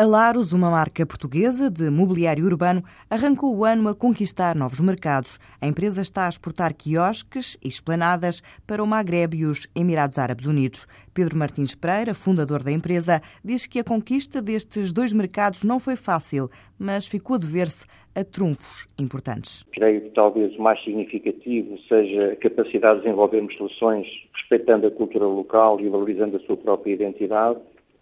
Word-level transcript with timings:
A 0.00 0.06
Laros, 0.06 0.54
uma 0.54 0.70
marca 0.70 1.04
portuguesa 1.04 1.68
de 1.68 1.90
mobiliário 1.90 2.46
urbano, 2.46 2.82
arrancou 3.10 3.54
o 3.54 3.66
ano 3.66 3.86
a 3.86 3.94
conquistar 3.94 4.56
novos 4.56 4.80
mercados. 4.80 5.38
A 5.60 5.66
empresa 5.66 6.00
está 6.00 6.24
a 6.24 6.30
exportar 6.30 6.72
quiosques 6.72 7.58
e 7.62 7.68
esplanadas 7.68 8.40
para 8.66 8.82
o 8.82 8.86
Magreb 8.86 9.36
e 9.36 9.44
os 9.44 9.68
Emirados 9.76 10.16
Árabes 10.16 10.46
Unidos. 10.46 10.86
Pedro 11.12 11.36
Martins 11.36 11.74
Pereira, 11.74 12.14
fundador 12.14 12.62
da 12.62 12.72
empresa, 12.72 13.20
diz 13.44 13.66
que 13.66 13.78
a 13.78 13.84
conquista 13.84 14.40
destes 14.40 14.90
dois 14.90 15.12
mercados 15.12 15.64
não 15.64 15.78
foi 15.78 15.96
fácil, 15.96 16.48
mas 16.78 17.06
ficou 17.06 17.36
a 17.36 17.38
dever-se 17.38 17.84
a 18.14 18.24
trunfos 18.24 18.88
importantes. 18.98 19.66
Creio 19.70 20.00
que 20.00 20.14
talvez 20.14 20.56
o 20.56 20.62
mais 20.62 20.82
significativo 20.82 21.76
seja 21.86 22.32
a 22.32 22.36
capacidade 22.36 23.00
de 23.00 23.04
desenvolvermos 23.04 23.54
soluções 23.54 24.06
respeitando 24.32 24.86
a 24.86 24.90
cultura 24.90 25.26
local 25.26 25.78
e 25.78 25.90
valorizando 25.90 26.38
a 26.38 26.40
sua 26.40 26.56
própria 26.56 26.94
identidade 26.94 27.60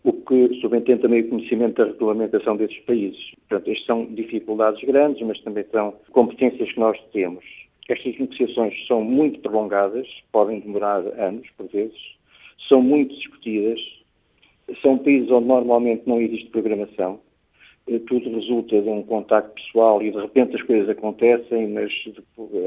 o 0.08 0.12
que 0.14 0.58
subentende 0.62 1.02
também 1.02 1.20
o 1.20 1.28
conhecimento 1.28 1.76
da 1.76 1.84
regulamentação 1.84 2.56
desses 2.56 2.78
países. 2.80 3.20
Portanto, 3.46 3.70
estas 3.70 3.84
são 3.84 4.06
dificuldades 4.06 4.82
grandes, 4.82 5.20
mas 5.26 5.38
também 5.42 5.64
são 5.70 5.94
competências 6.12 6.72
que 6.72 6.80
nós 6.80 6.98
temos. 7.12 7.44
Estas 7.90 8.18
negociações 8.18 8.86
são 8.86 9.04
muito 9.04 9.38
prolongadas, 9.40 10.06
podem 10.32 10.60
demorar 10.60 11.00
anos, 11.20 11.46
por 11.58 11.66
vezes, 11.68 11.98
são 12.70 12.80
muito 12.80 13.14
discutidas, 13.14 13.78
são 14.80 14.96
países 14.96 15.30
onde 15.30 15.46
normalmente 15.46 16.04
não 16.06 16.20
existe 16.20 16.48
programação, 16.48 17.20
tudo 18.06 18.30
resulta 18.34 18.82
de 18.82 18.88
um 18.88 19.02
contacto 19.02 19.54
pessoal 19.54 20.02
e 20.02 20.10
de 20.10 20.18
repente 20.18 20.56
as 20.56 20.62
coisas 20.62 20.88
acontecem, 20.88 21.68
mas 21.68 21.90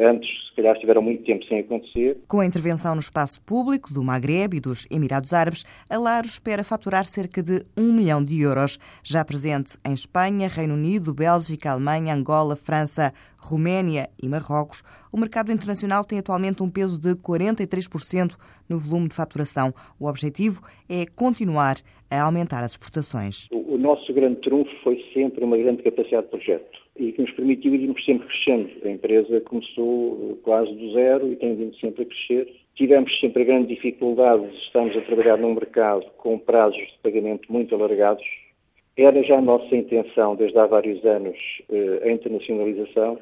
antes, 0.01 0.29
se 0.49 0.55
calhar, 0.55 0.73
estiveram 0.73 1.01
muito 1.01 1.23
tempo 1.23 1.45
sem 1.45 1.59
acontecer. 1.59 2.17
Com 2.27 2.39
a 2.39 2.45
intervenção 2.45 2.95
no 2.95 3.01
espaço 3.01 3.39
público 3.41 3.93
do 3.93 4.03
Magreb 4.03 4.57
e 4.57 4.59
dos 4.59 4.87
Emirados 4.89 5.33
Árabes, 5.33 5.65
a 5.89 5.97
Laro 5.97 6.25
espera 6.25 6.63
faturar 6.63 7.05
cerca 7.05 7.43
de 7.43 7.63
um 7.77 7.93
milhão 7.93 8.23
de 8.23 8.41
euros, 8.41 8.79
já 9.03 9.23
presente 9.23 9.77
em 9.85 9.93
Espanha, 9.93 10.47
Reino 10.47 10.73
Unido, 10.73 11.13
Bélgica, 11.13 11.71
Alemanha, 11.71 12.15
Angola, 12.15 12.55
França, 12.55 13.13
Roménia 13.39 14.09
e 14.21 14.27
Marrocos. 14.27 14.83
O 15.11 15.17
mercado 15.17 15.51
internacional 15.51 16.03
tem 16.03 16.19
atualmente 16.19 16.63
um 16.63 16.69
peso 16.69 16.99
de 16.99 17.15
43% 17.15 18.35
no 18.67 18.79
volume 18.79 19.09
de 19.09 19.15
faturação. 19.15 19.73
O 19.99 20.07
objetivo 20.07 20.61
é 20.89 21.05
continuar 21.15 21.77
a 22.09 22.21
aumentar 22.21 22.63
as 22.63 22.71
exportações 22.71 23.47
nosso 23.81 24.13
grande 24.13 24.39
trunfo 24.41 24.71
foi 24.83 25.03
sempre 25.13 25.43
uma 25.43 25.57
grande 25.57 25.83
capacidade 25.83 26.23
de 26.23 26.29
projeto 26.29 26.79
e 26.97 27.11
que 27.11 27.21
nos 27.21 27.31
permitiu 27.31 27.73
irmos 27.75 28.03
sempre 28.05 28.27
crescendo. 28.27 28.69
A 28.85 28.89
empresa 28.89 29.41
começou 29.41 30.39
quase 30.43 30.73
do 30.75 30.93
zero 30.93 31.31
e 31.31 31.35
tem 31.35 31.55
vindo 31.55 31.75
sempre 31.77 32.03
a 32.03 32.05
crescer. 32.05 32.53
Tivemos 32.75 33.19
sempre 33.19 33.43
a 33.43 33.45
grande 33.45 33.75
dificuldade 33.75 34.47
de 34.47 34.57
estarmos 34.57 34.95
a 34.95 35.01
trabalhar 35.01 35.37
num 35.37 35.53
mercado 35.53 36.05
com 36.17 36.37
prazos 36.37 36.79
de 36.79 36.97
pagamento 37.03 37.51
muito 37.51 37.75
alargados. 37.75 38.23
Era 38.97 39.23
já 39.23 39.37
a 39.37 39.41
nossa 39.41 39.75
intenção, 39.75 40.35
desde 40.35 40.57
há 40.57 40.65
vários 40.65 41.03
anos, 41.05 41.37
eh, 41.69 42.01
a 42.03 42.11
internacionalização. 42.11 43.19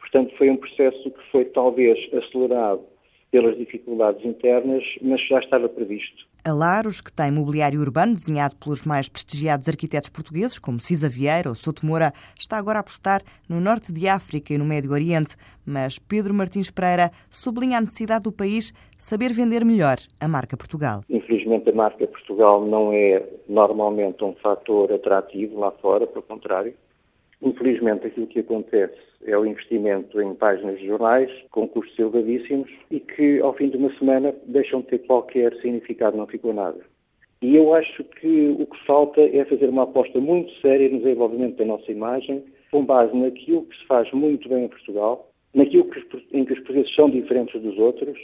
Portanto, 0.00 0.34
foi 0.36 0.50
um 0.50 0.56
processo 0.56 1.10
que 1.10 1.22
foi 1.30 1.44
talvez 1.44 1.98
acelerado 2.12 2.82
pelas 3.30 3.56
dificuldades 3.56 4.24
internas, 4.24 4.82
mas 5.02 5.20
já 5.28 5.38
estava 5.38 5.68
previsto. 5.68 6.29
A 6.42 6.52
Laros, 6.52 7.02
que 7.02 7.12
tem 7.12 7.30
mobiliário 7.30 7.80
urbano 7.80 8.14
desenhado 8.14 8.56
pelos 8.56 8.84
mais 8.84 9.10
prestigiados 9.10 9.68
arquitetos 9.68 10.08
portugueses, 10.08 10.58
como 10.58 10.80
Cisa 10.80 11.06
Vieira 11.06 11.50
ou 11.50 11.54
Souto 11.54 11.84
Moura, 11.84 12.12
está 12.38 12.56
agora 12.56 12.78
a 12.78 12.80
apostar 12.80 13.20
no 13.46 13.60
norte 13.60 13.92
de 13.92 14.08
África 14.08 14.54
e 14.54 14.58
no 14.58 14.64
Médio 14.64 14.92
Oriente. 14.92 15.36
Mas 15.66 15.98
Pedro 15.98 16.32
Martins 16.32 16.70
Pereira 16.70 17.10
sublinha 17.28 17.76
a 17.76 17.80
necessidade 17.82 18.24
do 18.24 18.32
país 18.32 18.72
saber 18.96 19.34
vender 19.34 19.64
melhor 19.66 19.98
a 20.18 20.26
marca 20.26 20.56
Portugal. 20.56 21.02
Infelizmente, 21.10 21.68
a 21.68 21.74
marca 21.74 22.06
Portugal 22.06 22.64
não 22.66 22.90
é 22.90 23.22
normalmente 23.46 24.24
um 24.24 24.34
fator 24.42 24.90
atrativo 24.92 25.60
lá 25.60 25.70
fora, 25.72 26.06
pelo 26.06 26.22
contrário. 26.22 26.74
Infelizmente, 27.42 28.06
aquilo 28.06 28.26
que 28.26 28.40
acontece 28.40 28.98
é 29.24 29.36
o 29.36 29.46
investimento 29.46 30.20
em 30.20 30.34
páginas 30.34 30.78
de 30.78 30.86
jornais 30.86 31.30
com 31.50 31.66
custos 31.68 31.98
elevadíssimos 31.98 32.70
e 32.90 33.00
que, 33.00 33.40
ao 33.40 33.54
fim 33.54 33.68
de 33.68 33.76
uma 33.76 33.92
semana, 33.98 34.34
deixam 34.46 34.80
de 34.80 34.88
ter 34.88 34.98
qualquer 35.00 35.54
significado, 35.56 36.16
não 36.16 36.26
ficou 36.26 36.52
nada. 36.52 36.78
E 37.42 37.56
eu 37.56 37.72
acho 37.74 38.04
que 38.04 38.54
o 38.58 38.66
que 38.66 38.86
falta 38.86 39.22
é 39.22 39.44
fazer 39.46 39.68
uma 39.70 39.84
aposta 39.84 40.20
muito 40.20 40.52
séria 40.60 40.90
no 40.90 40.98
desenvolvimento 40.98 41.56
da 41.56 41.64
nossa 41.64 41.90
imagem, 41.90 42.44
com 42.70 42.84
base 42.84 43.16
naquilo 43.16 43.64
que 43.64 43.76
se 43.78 43.86
faz 43.86 44.10
muito 44.12 44.46
bem 44.48 44.64
em 44.64 44.68
Portugal, 44.68 45.30
naquilo 45.54 45.84
que, 45.84 45.99
portugueses 46.70 46.94
são 46.94 47.10
diferentes 47.10 47.60
dos 47.60 47.76
outros 47.78 48.16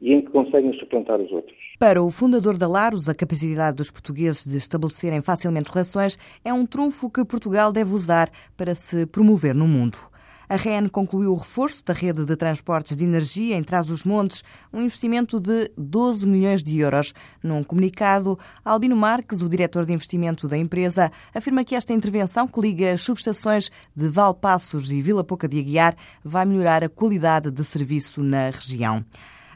e 0.00 0.12
em 0.12 0.20
que 0.20 0.30
conseguem 0.30 0.72
suplantar 0.78 1.20
os 1.20 1.30
outros. 1.30 1.56
Para 1.78 2.02
o 2.02 2.10
fundador 2.10 2.58
da 2.58 2.66
Laros, 2.66 3.08
a 3.08 3.14
capacidade 3.14 3.76
dos 3.76 3.90
portugueses 3.90 4.44
de 4.44 4.56
estabelecerem 4.56 5.20
facilmente 5.20 5.70
relações 5.70 6.18
é 6.44 6.52
um 6.52 6.66
trunfo 6.66 7.08
que 7.08 7.24
Portugal 7.24 7.72
deve 7.72 7.92
usar 7.92 8.30
para 8.56 8.74
se 8.74 9.06
promover 9.06 9.54
no 9.54 9.68
mundo. 9.68 10.11
A 10.52 10.56
REN 10.56 10.86
concluiu 10.86 11.32
o 11.32 11.36
reforço 11.36 11.82
da 11.82 11.94
rede 11.94 12.26
de 12.26 12.36
transportes 12.36 12.94
de 12.94 13.02
energia 13.02 13.56
em 13.56 13.62
Trás-os-Montes, 13.62 14.44
um 14.70 14.82
investimento 14.82 15.40
de 15.40 15.72
12 15.78 16.26
milhões 16.26 16.62
de 16.62 16.78
euros. 16.78 17.14
Num 17.42 17.64
comunicado, 17.64 18.38
Albino 18.62 18.94
Marques, 18.94 19.40
o 19.40 19.48
diretor 19.48 19.86
de 19.86 19.94
investimento 19.94 20.46
da 20.46 20.58
empresa, 20.58 21.10
afirma 21.34 21.64
que 21.64 21.74
esta 21.74 21.94
intervenção 21.94 22.46
que 22.46 22.60
liga 22.60 22.92
as 22.92 23.00
subestações 23.00 23.70
de 23.96 24.10
Valpassos 24.10 24.90
e 24.90 25.00
Vila 25.00 25.24
Pouca 25.24 25.48
de 25.48 25.58
Aguiar 25.58 25.96
vai 26.22 26.44
melhorar 26.44 26.84
a 26.84 26.88
qualidade 26.90 27.50
de 27.50 27.64
serviço 27.64 28.22
na 28.22 28.50
região. 28.50 29.02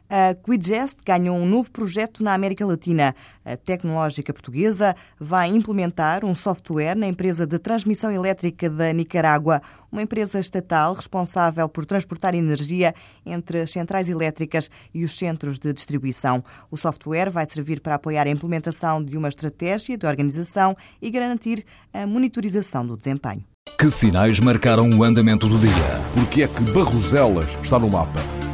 A 0.09 0.34
Quidgest 0.34 0.99
ganhou 1.05 1.37
um 1.37 1.47
novo 1.47 1.69
projeto 1.71 2.22
na 2.22 2.33
América 2.33 2.65
Latina. 2.65 3.15
A 3.44 3.56
tecnológica 3.56 4.33
portuguesa 4.33 4.94
vai 5.19 5.49
implementar 5.49 6.25
um 6.25 6.33
software 6.33 6.94
na 6.94 7.09
empresa 7.09 7.44
de 7.44 7.59
transmissão 7.59 8.12
elétrica 8.12 8.71
da 8.71 8.93
Nicarágua, 8.93 9.61
uma 9.91 10.03
empresa 10.03 10.39
estatal 10.39 10.95
responsável 10.95 11.69
por 11.69 11.84
transportar 11.84 12.37
energia 12.37 12.95
entre 13.25 13.62
as 13.62 13.72
centrais 13.72 14.09
elétricas 14.09 14.71
e 14.95 15.03
os 15.03 15.19
centros 15.19 15.59
de 15.59 15.72
distribuição. 15.72 16.43
O 16.71 16.77
software 16.77 17.31
vai 17.31 17.45
servir 17.47 17.81
para 17.81 17.97
apoiar 17.97 18.28
a 18.28 18.31
implementação 18.31 19.03
de 19.03 19.16
uma 19.16 19.28
estratégia 19.28 19.99
de 19.99 20.06
organização 20.06 20.77
e 21.03 21.11
garantir 21.11 21.65
a 21.93 22.06
monitorização 22.06 22.87
do 22.87 22.97
desempenho. 22.97 23.45
Que 23.77 23.91
sinais 23.91 24.39
marcaram 24.39 24.89
o 24.89 25.03
andamento 25.03 25.49
do 25.49 25.59
dia? 25.59 25.72
Porque 26.15 26.43
é 26.45 26.49
que 26.49 26.62
Barroselas 26.72 27.50
está 27.62 27.78
no 27.78 27.91
mapa? 27.91 28.35